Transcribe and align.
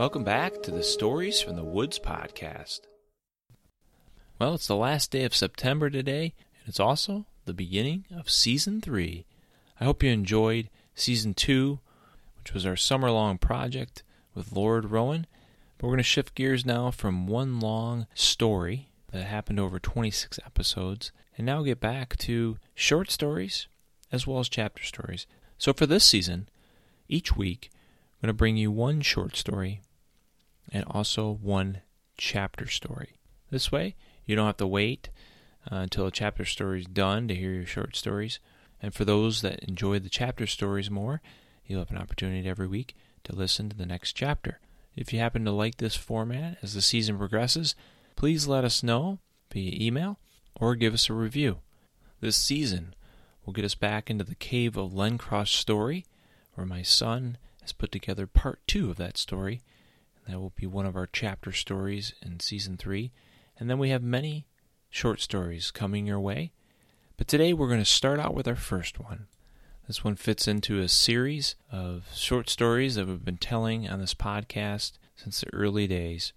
Welcome 0.00 0.24
back 0.24 0.62
to 0.62 0.70
the 0.70 0.82
Stories 0.82 1.42
from 1.42 1.56
the 1.56 1.62
Woods 1.62 1.98
podcast. 1.98 2.80
Well, 4.38 4.54
it's 4.54 4.66
the 4.66 4.74
last 4.74 5.10
day 5.10 5.24
of 5.24 5.34
September 5.34 5.90
today, 5.90 6.32
and 6.58 6.68
it's 6.68 6.80
also 6.80 7.26
the 7.44 7.52
beginning 7.52 8.06
of 8.10 8.30
season 8.30 8.80
three. 8.80 9.26
I 9.78 9.84
hope 9.84 10.02
you 10.02 10.10
enjoyed 10.10 10.70
season 10.94 11.34
two, 11.34 11.80
which 12.38 12.54
was 12.54 12.64
our 12.64 12.76
summer 12.76 13.10
long 13.10 13.36
project 13.36 14.02
with 14.34 14.52
Lord 14.52 14.90
Rowan. 14.90 15.26
But 15.76 15.88
we're 15.88 15.92
going 15.92 15.98
to 15.98 16.04
shift 16.04 16.34
gears 16.34 16.64
now 16.64 16.90
from 16.90 17.26
one 17.26 17.60
long 17.60 18.06
story 18.14 18.88
that 19.12 19.24
happened 19.24 19.60
over 19.60 19.78
26 19.78 20.40
episodes 20.46 21.12
and 21.36 21.44
now 21.44 21.62
get 21.62 21.78
back 21.78 22.16
to 22.20 22.56
short 22.74 23.10
stories 23.10 23.68
as 24.10 24.26
well 24.26 24.38
as 24.38 24.48
chapter 24.48 24.82
stories. 24.82 25.26
So 25.58 25.74
for 25.74 25.84
this 25.84 26.04
season, 26.04 26.48
each 27.06 27.36
week, 27.36 27.68
I'm 27.70 28.28
going 28.28 28.34
to 28.34 28.38
bring 28.38 28.56
you 28.56 28.70
one 28.70 29.02
short 29.02 29.36
story 29.36 29.82
and 30.72 30.84
also 30.88 31.30
one 31.30 31.82
chapter 32.16 32.66
story. 32.66 33.14
This 33.50 33.72
way, 33.72 33.96
you 34.24 34.36
don't 34.36 34.46
have 34.46 34.56
to 34.58 34.66
wait 34.66 35.10
uh, 35.70 35.76
until 35.76 36.06
a 36.06 36.12
chapter 36.12 36.44
story 36.44 36.80
is 36.80 36.86
done 36.86 37.28
to 37.28 37.34
hear 37.34 37.52
your 37.52 37.66
short 37.66 37.96
stories. 37.96 38.38
And 38.82 38.94
for 38.94 39.04
those 39.04 39.42
that 39.42 39.64
enjoy 39.64 39.98
the 39.98 40.08
chapter 40.08 40.46
stories 40.46 40.90
more, 40.90 41.20
you'll 41.66 41.80
have 41.80 41.90
an 41.90 41.98
opportunity 41.98 42.48
every 42.48 42.66
week 42.66 42.94
to 43.24 43.34
listen 43.34 43.68
to 43.68 43.76
the 43.76 43.86
next 43.86 44.12
chapter. 44.12 44.60
If 44.96 45.12
you 45.12 45.18
happen 45.18 45.44
to 45.44 45.50
like 45.50 45.76
this 45.76 45.96
format 45.96 46.58
as 46.62 46.74
the 46.74 46.82
season 46.82 47.18
progresses, 47.18 47.74
please 48.16 48.46
let 48.46 48.64
us 48.64 48.82
know 48.82 49.18
via 49.52 49.72
email 49.80 50.18
or 50.54 50.74
give 50.74 50.94
us 50.94 51.08
a 51.08 51.14
review. 51.14 51.58
This 52.20 52.36
season 52.36 52.94
will 53.44 53.52
get 53.52 53.64
us 53.64 53.74
back 53.74 54.10
into 54.10 54.24
the 54.24 54.34
Cave 54.34 54.76
of 54.76 54.92
Lencross 54.92 55.50
story, 55.50 56.04
where 56.54 56.66
my 56.66 56.82
son 56.82 57.38
has 57.62 57.72
put 57.72 57.92
together 57.92 58.26
part 58.26 58.60
two 58.66 58.90
of 58.90 58.96
that 58.96 59.16
story 59.16 59.60
that 60.26 60.40
will 60.40 60.52
be 60.56 60.66
one 60.66 60.86
of 60.86 60.96
our 60.96 61.08
chapter 61.12 61.52
stories 61.52 62.14
in 62.22 62.40
season 62.40 62.76
three. 62.76 63.12
And 63.58 63.68
then 63.68 63.78
we 63.78 63.90
have 63.90 64.02
many 64.02 64.46
short 64.88 65.20
stories 65.20 65.70
coming 65.70 66.06
your 66.06 66.20
way. 66.20 66.52
But 67.16 67.28
today 67.28 67.52
we're 67.52 67.68
going 67.68 67.80
to 67.80 67.84
start 67.84 68.18
out 68.18 68.34
with 68.34 68.48
our 68.48 68.56
first 68.56 68.98
one. 68.98 69.26
This 69.86 70.04
one 70.04 70.16
fits 70.16 70.46
into 70.46 70.80
a 70.80 70.88
series 70.88 71.56
of 71.70 72.06
short 72.14 72.48
stories 72.48 72.94
that 72.94 73.06
we've 73.06 73.24
been 73.24 73.36
telling 73.36 73.88
on 73.88 73.98
this 73.98 74.14
podcast 74.14 74.92
since 75.16 75.40
the 75.40 75.52
early 75.52 75.86
days. 75.86 76.32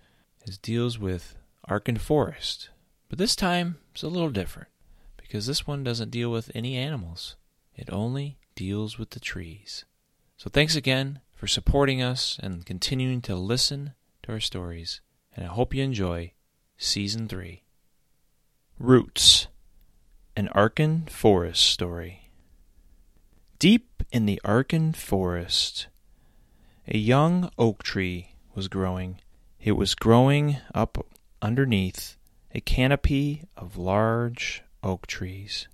It 0.45 0.59
deals 0.61 0.97
with 0.97 1.37
Arkan 1.69 1.99
Forest. 1.99 2.69
But 3.09 3.19
this 3.19 3.35
time 3.35 3.77
it's 3.93 4.03
a 4.03 4.07
little 4.07 4.31
different 4.31 4.69
because 5.17 5.45
this 5.45 5.67
one 5.67 5.83
doesn't 5.83 6.09
deal 6.11 6.31
with 6.31 6.51
any 6.55 6.75
animals. 6.75 7.35
It 7.75 7.89
only 7.91 8.37
deals 8.55 8.97
with 8.97 9.11
the 9.11 9.19
trees. 9.19 9.85
So 10.37 10.49
thanks 10.49 10.75
again 10.75 11.19
for 11.43 11.47
supporting 11.47 12.01
us 12.01 12.39
and 12.41 12.65
continuing 12.65 13.19
to 13.19 13.35
listen 13.35 13.93
to 14.21 14.31
our 14.31 14.39
stories. 14.39 15.01
And 15.35 15.45
I 15.45 15.49
hope 15.49 15.73
you 15.73 15.83
enjoy 15.83 16.31
Season 16.77 17.27
3. 17.27 17.63
Roots 18.79 19.47
An 20.37 20.47
Arkan 20.55 21.09
Forest 21.09 21.61
Story. 21.61 22.29
Deep 23.59 24.03
in 24.09 24.25
the 24.25 24.39
Arkan 24.45 24.95
Forest, 24.95 25.87
a 26.87 26.97
young 26.97 27.51
oak 27.57 27.83
tree 27.83 28.35
was 28.55 28.69
growing. 28.69 29.19
It 29.59 29.73
was 29.73 29.95
growing 29.95 30.59
up 30.73 31.05
underneath 31.41 32.15
a 32.55 32.61
canopy 32.61 33.43
of 33.57 33.75
large 33.75 34.63
oak 34.81 35.07
trees. 35.07 35.67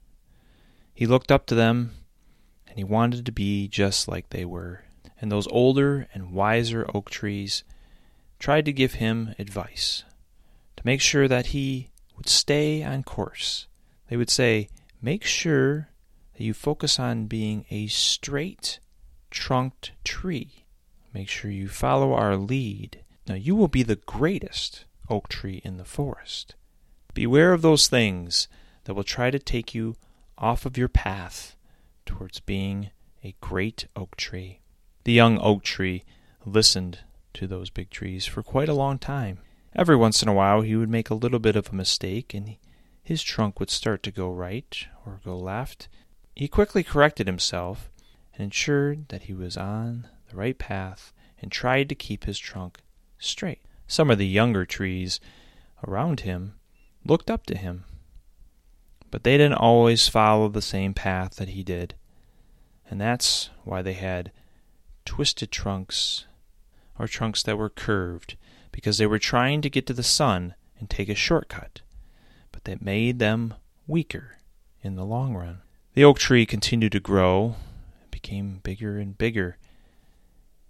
He 0.95 1.05
looked 1.05 1.31
up 1.31 1.45
to 1.45 1.53
them, 1.53 1.91
and 2.67 2.79
he 2.79 2.83
wanted 2.83 3.23
to 3.27 3.31
be 3.31 3.67
just 3.67 4.07
like 4.07 4.29
they 4.29 4.45
were 4.45 4.85
and 5.21 5.31
those 5.31 5.47
older 5.47 6.07
and 6.13 6.31
wiser 6.31 6.89
oak 6.93 7.09
trees 7.09 7.63
tried 8.39 8.65
to 8.65 8.73
give 8.73 8.95
him 8.95 9.35
advice 9.37 10.03
to 10.79 10.85
make 10.85 11.01
sure 11.01 11.27
that 11.27 11.47
he 11.47 11.89
would 12.15 12.29
stay 12.29 12.83
on 12.83 13.03
course. 13.03 13.67
They 14.09 14.15
would 14.15 14.29
say, 14.29 14.69
Make 15.01 15.25
sure 15.25 15.89
that 16.37 16.43
you 16.43 16.53
focus 16.53 16.99
on 16.99 17.25
being 17.25 17.65
a 17.69 17.87
straight 17.87 18.79
trunked 19.29 19.91
tree. 20.03 20.65
Make 21.13 21.27
sure 21.27 21.51
you 21.51 21.67
follow 21.67 22.13
our 22.13 22.37
lead. 22.37 23.03
Now 23.27 23.35
you 23.35 23.55
will 23.55 23.67
be 23.67 23.83
the 23.83 23.97
greatest 23.97 24.85
oak 25.09 25.27
tree 25.27 25.61
in 25.65 25.77
the 25.77 25.85
forest. 25.85 26.55
Beware 27.13 27.53
of 27.53 27.61
those 27.61 27.87
things 27.87 28.47
that 28.85 28.93
will 28.93 29.03
try 29.03 29.31
to 29.31 29.39
take 29.39 29.75
you 29.75 29.95
off 30.37 30.65
of 30.65 30.77
your 30.77 30.87
path 30.87 31.55
towards 32.05 32.39
being 32.39 32.91
a 33.23 33.35
great 33.41 33.87
oak 33.95 34.15
tree. 34.15 34.58
The 35.09 35.15
young 35.15 35.39
oak 35.39 35.63
tree 35.63 36.03
listened 36.45 36.99
to 37.33 37.47
those 37.47 37.71
big 37.71 37.89
trees 37.89 38.27
for 38.27 38.43
quite 38.43 38.69
a 38.69 38.75
long 38.75 38.99
time. 38.99 39.39
Every 39.75 39.95
once 39.95 40.21
in 40.21 40.29
a 40.29 40.33
while 40.35 40.61
he 40.61 40.75
would 40.75 40.87
make 40.87 41.09
a 41.09 41.15
little 41.15 41.39
bit 41.39 41.55
of 41.55 41.69
a 41.69 41.75
mistake 41.75 42.35
and 42.35 42.57
his 43.01 43.23
trunk 43.23 43.59
would 43.59 43.71
start 43.71 44.03
to 44.03 44.11
go 44.11 44.31
right 44.31 44.85
or 45.07 45.19
go 45.25 45.35
left. 45.35 45.87
He 46.35 46.47
quickly 46.47 46.83
corrected 46.83 47.25
himself 47.25 47.89
and 48.35 48.43
ensured 48.43 49.09
that 49.09 49.23
he 49.23 49.33
was 49.33 49.57
on 49.57 50.07
the 50.29 50.35
right 50.35 50.59
path 50.59 51.11
and 51.41 51.51
tried 51.51 51.89
to 51.89 51.95
keep 51.95 52.25
his 52.25 52.37
trunk 52.37 52.79
straight. 53.17 53.63
Some 53.87 54.11
of 54.11 54.19
the 54.19 54.27
younger 54.27 54.63
trees 54.63 55.19
around 55.87 56.19
him 56.19 56.53
looked 57.03 57.31
up 57.31 57.47
to 57.47 57.57
him, 57.57 57.83
but 59.09 59.23
they 59.23 59.39
didn't 59.39 59.57
always 59.57 60.07
follow 60.07 60.49
the 60.49 60.61
same 60.61 60.93
path 60.93 61.37
that 61.37 61.49
he 61.49 61.63
did, 61.63 61.95
and 62.91 63.01
that's 63.01 63.49
why 63.63 63.81
they 63.81 63.93
had 63.93 64.31
twisted 65.09 65.51
trunks, 65.51 66.27
or 66.99 67.07
trunks 67.07 67.41
that 67.41 67.57
were 67.57 67.67
curved, 67.67 68.37
because 68.71 68.99
they 68.99 69.07
were 69.07 69.17
trying 69.17 69.59
to 69.59 69.67
get 69.67 69.87
to 69.87 69.93
the 69.93 70.03
sun 70.03 70.53
and 70.77 70.87
take 70.87 71.09
a 71.09 71.15
shortcut, 71.15 71.81
but 72.51 72.63
that 72.65 72.83
made 72.83 73.17
them 73.17 73.55
weaker 73.87 74.37
in 74.83 74.95
the 74.95 75.03
long 75.03 75.33
run. 75.33 75.61
The 75.95 76.03
oak 76.03 76.19
tree 76.19 76.45
continued 76.45 76.91
to 76.91 76.99
grow, 76.99 77.55
and 77.99 78.11
became 78.11 78.59
bigger 78.61 78.99
and 78.99 79.17
bigger, 79.17 79.57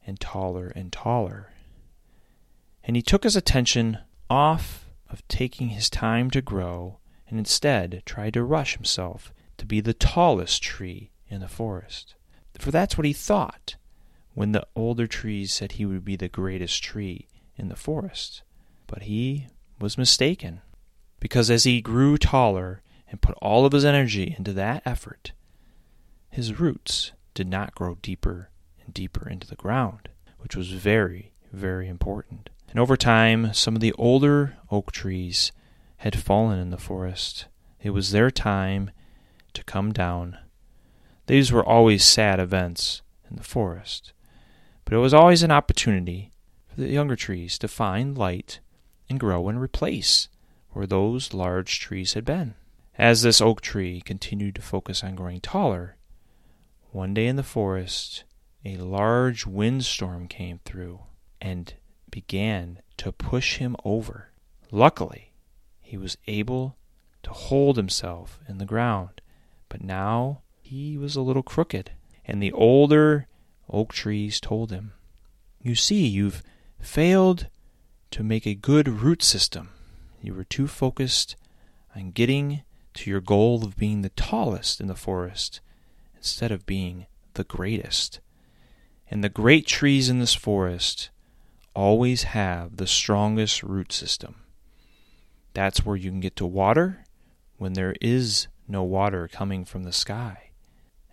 and 0.07 0.17
taller 0.21 0.69
and 0.69 0.89
taller. 0.89 1.51
And 2.81 2.95
he 2.95 3.01
took 3.01 3.25
his 3.25 3.35
attention 3.35 3.97
off 4.29 4.85
of 5.09 5.27
taking 5.27 5.67
his 5.67 5.89
time 5.89 6.31
to 6.31 6.41
grow, 6.41 6.99
and 7.27 7.37
instead 7.37 8.03
tried 8.05 8.35
to 8.35 8.43
rush 8.45 8.75
himself 8.75 9.33
to 9.57 9.65
be 9.65 9.81
the 9.81 9.93
tallest 9.93 10.63
tree 10.63 11.11
in 11.27 11.41
the 11.41 11.49
forest. 11.49 12.15
For 12.57 12.71
that's 12.71 12.97
what 12.97 13.05
he 13.05 13.11
thought 13.11 13.75
when 14.39 14.53
the 14.53 14.65
older 14.73 15.05
trees 15.05 15.53
said 15.53 15.73
he 15.73 15.85
would 15.85 16.05
be 16.05 16.15
the 16.15 16.29
greatest 16.29 16.81
tree 16.81 17.27
in 17.57 17.67
the 17.67 17.75
forest. 17.75 18.41
But 18.87 19.01
he 19.01 19.47
was 19.81 19.97
mistaken, 19.97 20.61
because 21.19 21.51
as 21.51 21.65
he 21.65 21.81
grew 21.81 22.17
taller 22.17 22.81
and 23.09 23.21
put 23.21 23.35
all 23.41 23.65
of 23.65 23.73
his 23.73 23.83
energy 23.83 24.33
into 24.37 24.53
that 24.53 24.81
effort, 24.85 25.33
his 26.29 26.57
roots 26.57 27.11
did 27.33 27.49
not 27.49 27.75
grow 27.75 27.97
deeper 28.01 28.49
and 28.81 28.93
deeper 28.93 29.27
into 29.27 29.45
the 29.45 29.57
ground, 29.57 30.07
which 30.37 30.55
was 30.55 30.71
very, 30.71 31.33
very 31.51 31.89
important. 31.89 32.49
And 32.69 32.79
over 32.79 32.95
time, 32.95 33.53
some 33.53 33.75
of 33.75 33.81
the 33.81 33.93
older 33.97 34.55
oak 34.71 34.93
trees 34.93 35.51
had 35.97 36.17
fallen 36.17 36.59
in 36.59 36.69
the 36.69 36.77
forest. 36.77 37.47
It 37.81 37.89
was 37.89 38.11
their 38.11 38.31
time 38.31 38.91
to 39.51 39.65
come 39.65 39.91
down. 39.91 40.37
These 41.27 41.51
were 41.51 41.65
always 41.65 42.05
sad 42.05 42.39
events 42.39 43.01
in 43.29 43.35
the 43.35 43.43
forest. 43.43 44.13
But 44.89 44.95
it 44.95 45.01
was 45.01 45.13
always 45.13 45.43
an 45.43 45.51
opportunity 45.51 46.31
for 46.67 46.81
the 46.81 46.87
younger 46.87 47.15
trees 47.15 47.59
to 47.59 47.67
find 47.67 48.17
light 48.17 48.59
and 49.07 49.19
grow 49.19 49.47
and 49.47 49.61
replace 49.61 50.29
where 50.71 50.87
those 50.87 51.31
large 51.31 51.79
trees 51.79 52.13
had 52.13 52.25
been. 52.25 52.55
As 52.97 53.21
this 53.21 53.39
oak 53.39 53.61
tree 53.61 54.01
continued 54.01 54.55
to 54.55 54.63
focus 54.63 55.03
on 55.03 55.13
growing 55.13 55.41
taller, 55.41 55.95
one 56.89 57.13
day 57.13 57.27
in 57.27 57.35
the 57.35 57.43
forest, 57.43 58.23
a 58.65 58.77
large 58.77 59.45
windstorm 59.45 60.27
came 60.27 60.59
through 60.65 61.01
and 61.39 61.75
began 62.09 62.81
to 62.97 63.11
push 63.11 63.57
him 63.57 63.75
over. 63.85 64.31
Luckily, 64.71 65.33
he 65.81 65.97
was 65.97 66.17
able 66.25 66.77
to 67.21 67.29
hold 67.29 67.77
himself 67.77 68.39
in 68.47 68.57
the 68.57 68.65
ground, 68.65 69.21
but 69.69 69.83
now 69.83 70.41
he 70.63 70.97
was 70.97 71.15
a 71.15 71.21
little 71.21 71.43
crooked, 71.43 71.91
and 72.25 72.41
the 72.41 72.51
older 72.53 73.27
oak 73.69 73.93
trees 73.93 74.39
told 74.39 74.71
him. 74.71 74.93
You 75.61 75.75
see, 75.75 76.07
you've 76.07 76.43
failed 76.79 77.47
to 78.11 78.23
make 78.23 78.47
a 78.47 78.55
good 78.55 78.87
root 78.87 79.21
system. 79.21 79.69
You 80.21 80.33
were 80.33 80.43
too 80.43 80.67
focused 80.67 81.35
on 81.95 82.11
getting 82.11 82.63
to 82.95 83.09
your 83.09 83.21
goal 83.21 83.63
of 83.63 83.77
being 83.77 84.01
the 84.01 84.09
tallest 84.09 84.81
in 84.81 84.87
the 84.87 84.95
forest 84.95 85.61
instead 86.17 86.51
of 86.51 86.65
being 86.65 87.05
the 87.33 87.43
greatest. 87.43 88.19
And 89.09 89.23
the 89.23 89.29
great 89.29 89.65
trees 89.65 90.09
in 90.09 90.19
this 90.19 90.33
forest 90.33 91.09
always 91.75 92.23
have 92.23 92.77
the 92.77 92.87
strongest 92.87 93.63
root 93.63 93.91
system. 93.91 94.35
That's 95.53 95.85
where 95.85 95.95
you 95.95 96.09
can 96.09 96.19
get 96.19 96.35
to 96.37 96.45
water 96.45 97.05
when 97.57 97.73
there 97.73 97.95
is 98.01 98.47
no 98.67 98.83
water 98.83 99.27
coming 99.27 99.65
from 99.65 99.83
the 99.83 99.93
sky. 99.93 100.51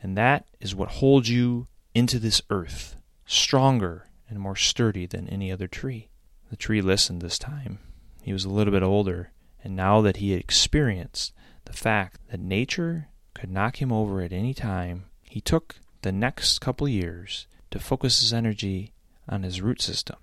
And 0.03 0.17
that 0.17 0.47
is 0.61 0.75
what 0.75 0.89
holds 0.89 1.31
you 1.31 1.69
into 1.97 2.19
this 2.19 2.43
earth, 2.51 2.95
stronger 3.25 4.07
and 4.29 4.39
more 4.39 4.55
sturdy 4.55 5.07
than 5.07 5.27
any 5.31 5.51
other 5.51 5.67
tree. 5.67 6.11
The 6.51 6.57
tree 6.57 6.83
listened 6.83 7.23
this 7.23 7.39
time. 7.39 7.79
He 8.21 8.35
was 8.35 8.45
a 8.45 8.51
little 8.51 8.71
bit 8.71 8.83
older, 8.83 9.31
and 9.65 9.75
now 9.75 10.03
that 10.03 10.19
he 10.19 10.33
had 10.33 10.41
experienced 10.41 11.33
the 11.65 11.73
fact 11.73 12.21
that 12.31 12.39
nature 12.39 13.09
could 13.33 13.51
knock 13.51 13.81
him 13.81 13.93
over 13.93 14.21
at 14.21 14.33
any 14.35 14.53
time, 14.53 15.07
he 15.23 15.41
took 15.41 15.77
the 16.03 16.13
next 16.13 16.59
couple 16.59 16.87
years 16.87 17.47
to 17.71 17.79
focus 17.79 18.21
his 18.21 18.35
energy 18.35 18.93
on 19.27 19.43
his 19.43 19.63
root 19.63 19.81
system. 19.81 20.17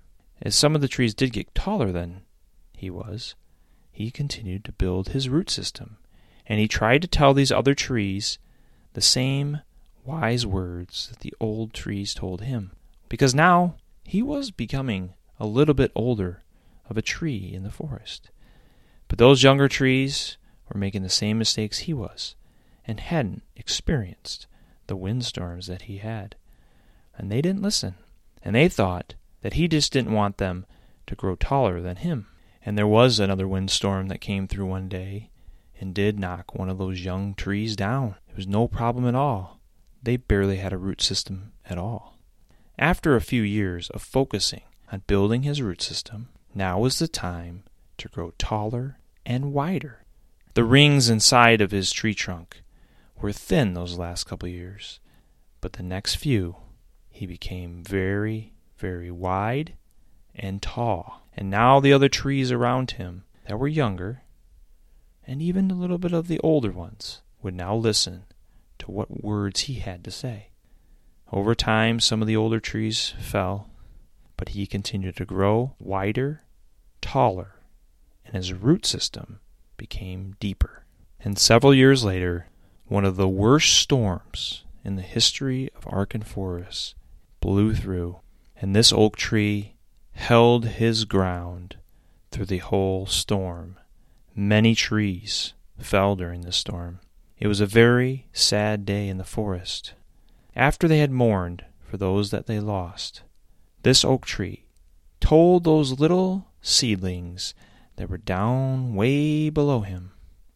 As 0.43 0.53
some 0.53 0.75
of 0.75 0.81
the 0.81 0.87
trees 0.87 1.15
did 1.15 1.33
get 1.33 1.55
taller 1.55 1.91
than 1.91 2.21
he 2.77 2.91
was, 2.91 3.33
he 3.91 4.11
continued 4.11 4.63
to 4.65 4.71
build 4.73 5.09
his 5.09 5.27
root 5.27 5.49
system, 5.49 5.97
and 6.45 6.59
he 6.59 6.67
tried 6.67 7.01
to 7.01 7.07
tell 7.07 7.33
these 7.33 7.51
other 7.51 7.73
trees 7.73 8.37
the 8.93 9.01
same 9.01 9.61
wise 10.05 10.45
words 10.45 11.07
that 11.09 11.19
the 11.19 11.33
old 11.39 11.73
trees 11.73 12.13
told 12.13 12.41
him, 12.41 12.71
because 13.09 13.33
now 13.33 13.75
he 14.03 14.21
was 14.21 14.51
becoming 14.51 15.13
a 15.39 15.45
little 15.45 15.73
bit 15.73 15.91
older 15.95 16.43
of 16.89 16.97
a 16.97 17.01
tree 17.01 17.51
in 17.53 17.63
the 17.63 17.71
forest. 17.71 18.29
But 19.07 19.17
those 19.17 19.43
younger 19.43 19.67
trees 19.67 20.37
were 20.69 20.79
making 20.79 21.03
the 21.03 21.09
same 21.09 21.37
mistakes 21.37 21.79
he 21.79 21.93
was, 21.93 22.35
and 22.85 22.99
hadn't 22.99 23.43
experienced 23.55 24.47
the 24.87 24.95
windstorms 24.95 25.67
that 25.67 25.83
he 25.83 25.97
had. 25.97 26.35
And 27.17 27.31
they 27.31 27.41
didn't 27.41 27.61
listen, 27.61 27.95
and 28.41 28.55
they 28.55 28.67
thought 28.67 29.15
that 29.41 29.53
he 29.53 29.67
just 29.67 29.93
didn't 29.93 30.13
want 30.13 30.37
them 30.37 30.65
to 31.07 31.15
grow 31.15 31.35
taller 31.35 31.81
than 31.81 31.97
him. 31.97 32.27
And 32.65 32.77
there 32.77 32.87
was 32.87 33.19
another 33.19 33.47
windstorm 33.47 34.07
that 34.07 34.21
came 34.21 34.47
through 34.47 34.65
one 34.65 34.87
day 34.87 35.29
and 35.79 35.93
did 35.93 36.17
knock 36.19 36.55
one 36.55 36.69
of 36.69 36.77
those 36.77 37.03
young 37.03 37.33
trees 37.35 37.75
down. 37.75 38.15
It 38.29 38.37
was 38.37 38.47
no 38.47 38.67
problem 38.67 39.05
at 39.05 39.15
all. 39.15 39.59
They 40.03 40.17
barely 40.17 40.57
had 40.57 40.73
a 40.73 40.77
root 40.77 41.01
system 41.01 41.53
at 41.65 41.77
all. 41.77 42.17
After 42.77 43.15
a 43.15 43.21
few 43.21 43.41
years 43.41 43.89
of 43.91 44.01
focusing 44.01 44.63
on 44.91 45.03
building 45.07 45.43
his 45.43 45.61
root 45.61 45.81
system, 45.81 46.27
now 46.53 46.77
was 46.79 46.99
the 46.99 47.07
time 47.07 47.63
to 47.97 48.09
grow 48.09 48.33
taller 48.37 48.99
and 49.25 49.53
wider. 49.53 50.03
The 50.55 50.65
rings 50.65 51.09
inside 51.09 51.61
of 51.61 51.71
his 51.71 51.91
tree 51.91 52.13
trunk 52.13 52.63
were 53.15 53.31
thin 53.31 53.73
those 53.73 53.97
last 53.97 54.25
couple 54.25 54.49
years, 54.49 54.99
but 55.61 55.73
the 55.73 55.83
next 55.83 56.15
few 56.15 56.57
he 57.09 57.25
became 57.25 57.83
very, 57.83 58.53
very 58.77 59.09
wide 59.09 59.75
and 60.35 60.61
tall. 60.61 61.21
And 61.35 61.49
now 61.49 61.79
the 61.79 61.93
other 61.93 62.09
trees 62.09 62.51
around 62.51 62.91
him 62.91 63.23
that 63.47 63.57
were 63.57 63.69
younger, 63.69 64.23
and 65.25 65.41
even 65.41 65.71
a 65.71 65.75
little 65.75 65.97
bit 65.97 66.11
of 66.11 66.27
the 66.27 66.39
older 66.39 66.71
ones, 66.71 67.21
would 67.41 67.55
now 67.55 67.73
listen 67.75 68.25
to 68.79 68.91
what 68.91 69.23
words 69.23 69.61
he 69.61 69.75
had 69.75 70.03
to 70.03 70.11
say. 70.11 70.49
Over 71.31 71.55
time, 71.55 71.99
some 71.99 72.21
of 72.21 72.27
the 72.27 72.35
older 72.35 72.59
trees 72.59 73.13
fell, 73.19 73.69
but 74.37 74.49
he 74.49 74.67
continued 74.67 75.15
to 75.17 75.25
grow 75.25 75.75
wider, 75.79 76.43
taller, 77.01 77.55
and 78.25 78.35
his 78.35 78.53
root 78.53 78.85
system 78.85 79.39
became 79.77 80.35
deeper. 80.39 80.85
And 81.19 81.39
several 81.39 81.73
years 81.73 82.03
later, 82.03 82.47
one 82.85 83.05
of 83.05 83.15
the 83.15 83.27
worst 83.27 83.73
storms 83.73 84.63
in 84.83 84.95
the 84.95 85.01
history 85.01 85.69
of 85.75 85.85
Arkan 85.85 86.23
Forest 86.23 86.95
blew 87.39 87.73
through, 87.73 88.19
and 88.55 88.75
this 88.75 88.93
oak 88.93 89.17
tree 89.17 89.75
held 90.11 90.65
his 90.65 91.05
ground 91.05 91.77
through 92.31 92.45
the 92.45 92.59
whole 92.59 93.05
storm. 93.05 93.79
Many 94.35 94.75
trees 94.75 95.53
fell 95.79 96.15
during 96.15 96.41
the 96.41 96.51
storm. 96.51 96.99
It 97.39 97.47
was 97.47 97.59
a 97.59 97.65
very 97.65 98.27
sad 98.31 98.85
day 98.85 99.07
in 99.07 99.17
the 99.17 99.23
forest. 99.23 99.93
After 100.55 100.87
they 100.87 100.99
had 100.99 101.11
mourned 101.11 101.65
for 101.81 101.97
those 101.97 102.31
that 102.31 102.45
they 102.45 102.59
lost, 102.59 103.23
this 103.81 104.05
oak 104.05 104.25
tree 104.25 104.65
told 105.19 105.63
those 105.63 105.99
little 105.99 106.47
seedlings 106.61 107.53
that 107.95 108.09
were 108.09 108.17
down 108.17 108.95
way 108.95 109.49
below 109.49 109.81
him 109.81 110.11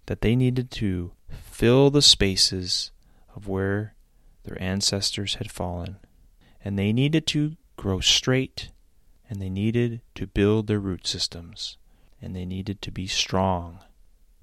that 0.05 0.21
they 0.21 0.35
needed 0.35 0.71
to 0.71 1.11
fill 1.29 1.89
the 1.89 2.01
spaces 2.01 2.91
of 3.35 3.47
where 3.47 3.95
their 4.43 4.61
ancestors 4.61 5.35
had 5.35 5.51
fallen, 5.51 5.97
and 6.63 6.77
they 6.77 6.93
needed 6.93 7.27
to 7.27 7.55
grow 7.75 7.99
straight 7.99 8.71
and 9.29 9.41
they 9.41 9.49
needed 9.49 10.01
to 10.15 10.27
build 10.27 10.67
their 10.67 10.79
root 10.79 11.05
systems, 11.05 11.77
and 12.21 12.35
they 12.35 12.45
needed 12.45 12.81
to 12.81 12.91
be 12.91 13.07
strong. 13.07 13.79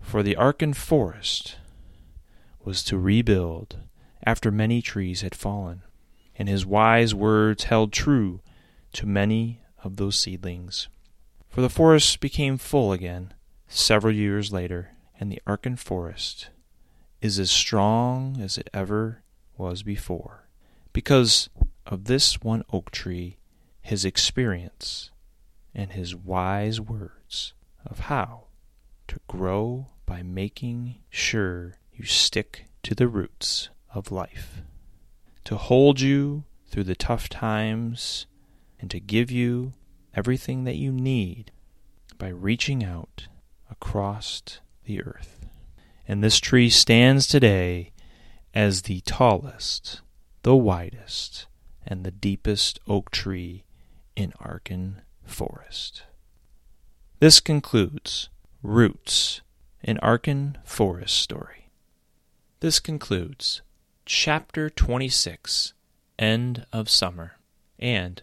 For 0.01 0.23
the 0.23 0.37
Arkan 0.37 0.77
forest 0.77 1.57
was 2.65 2.83
to 2.85 2.99
rebuild 2.99 3.77
after 4.25 4.51
many 4.51 4.81
trees 4.81 5.21
had 5.21 5.35
fallen, 5.35 5.83
and 6.37 6.49
his 6.49 6.65
wise 6.65 7.15
words 7.15 7.65
held 7.65 7.93
true 7.93 8.41
to 8.93 9.07
many 9.07 9.61
of 9.83 9.97
those 9.97 10.19
seedlings. 10.19 10.89
For 11.49 11.61
the 11.61 11.71
forest 11.71 12.21
became 12.21 12.59
full 12.59 12.93
again 12.93 13.35
several 13.69 14.15
years 14.15 14.53
later, 14.53 14.93
and 15.21 15.31
the 15.31 15.43
Arkan 15.47 15.79
forest 15.79 16.49
is 17.21 17.39
as 17.39 17.51
strong 17.51 18.41
as 18.41 18.59
it 18.59 18.69
ever 18.73 19.23
was 19.57 19.83
before, 19.83 20.49
because 20.93 21.49
of 21.87 22.05
this 22.05 22.43
one 22.43 22.65
oak 22.73 22.91
tree 22.91 23.39
his 23.81 24.05
experience 24.05 25.11
and 25.75 25.93
his 25.93 26.15
wise 26.15 26.81
words 26.81 27.53
of 27.85 28.01
how 28.01 28.45
to 29.07 29.21
grow 29.29 29.89
by 30.07 30.23
making 30.23 30.97
sure 31.11 31.75
you 31.94 32.05
stick 32.05 32.67
to 32.82 32.94
the 32.94 33.08
roots 33.08 33.69
of 33.93 34.11
life, 34.12 34.62
to 35.44 35.56
hold 35.56 36.00
you 36.00 36.44
through 36.69 36.85
the 36.85 36.94
tough 36.94 37.29
times, 37.29 38.26
and 38.81 38.91
to 38.91 39.00
give 39.00 39.31
you 39.31 39.73
everything 40.14 40.64
that 40.64 40.76
you 40.76 40.93
need 40.93 41.52
by 42.19 42.29
reaching 42.29 42.85
out 42.85 43.29
across 43.70 44.43
the 44.85 45.02
earth. 45.02 45.46
And 46.06 46.23
this 46.23 46.38
tree 46.38 46.69
stands 46.69 47.26
today 47.26 47.93
as 48.52 48.82
the 48.82 49.00
tallest, 49.02 50.00
the 50.43 50.56
widest, 50.56 51.46
and 51.87 52.05
the 52.05 52.11
deepest 52.11 52.79
oak 52.87 53.11
tree 53.11 53.64
in 54.17 54.32
Arkan 54.41 54.96
Forest. 55.25 56.05
This 57.20 57.41
concludes 57.41 58.29
Roots, 58.62 59.41
an 59.82 59.98
Arkan 60.03 60.56
Forest 60.65 61.17
story. 61.17 61.64
This 62.65 62.81
concludes 62.81 63.61
Chapter 64.06 64.71
26 64.71 65.75
End 66.19 66.65
of 66.73 66.89
Summer 66.89 67.33
and 67.79 68.23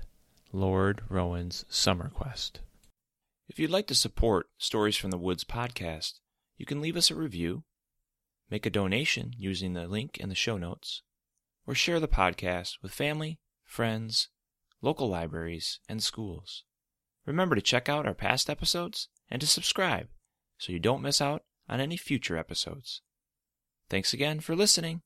Lord 0.51 1.03
Rowan's 1.09 1.63
Summer 1.69 2.09
Quest. 2.09 2.59
If 3.47 3.59
you'd 3.59 3.69
like 3.69 3.85
to 3.85 3.93
support 3.93 4.49
Stories 4.57 4.97
from 4.97 5.11
the 5.11 5.19
Woods 5.19 5.43
podcast, 5.43 6.13
you 6.57 6.65
can 6.65 6.81
leave 6.81 6.97
us 6.97 7.11
a 7.11 7.15
review, 7.15 7.65
make 8.49 8.65
a 8.65 8.71
donation 8.71 9.35
using 9.37 9.73
the 9.73 9.87
link 9.87 10.17
in 10.17 10.29
the 10.29 10.33
show 10.33 10.57
notes, 10.57 11.03
or 11.67 11.75
share 11.75 11.99
the 11.99 12.07
podcast 12.07 12.81
with 12.81 12.91
family, 12.91 13.37
friends, 13.63 14.29
local 14.81 15.07
libraries, 15.07 15.79
and 15.87 16.01
schools. 16.01 16.63
Remember 17.27 17.53
to 17.53 17.61
check 17.61 17.87
out 17.87 18.07
our 18.07 18.15
past 18.15 18.49
episodes 18.49 19.07
and 19.29 19.39
to 19.39 19.45
subscribe 19.45 20.07
so 20.57 20.73
you 20.73 20.79
don't 20.79 21.03
miss 21.03 21.21
out 21.21 21.43
on 21.69 21.79
any 21.79 21.95
future 21.95 22.37
episodes. 22.37 23.03
Thanks 23.91 24.13
again 24.13 24.39
for 24.39 24.55
listening. 24.55 25.01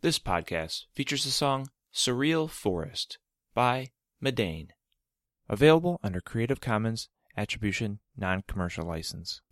This 0.00 0.18
podcast 0.18 0.86
features 0.94 1.24
the 1.24 1.30
song 1.30 1.68
Surreal 1.92 2.48
Forest 2.48 3.18
by 3.54 3.90
Meydän. 4.24 4.68
Available 5.46 6.00
under 6.02 6.22
Creative 6.22 6.62
Commons 6.62 7.10
Attribution 7.36 7.98
Non 8.16 8.42
Commercial 8.48 8.86
License. 8.86 9.42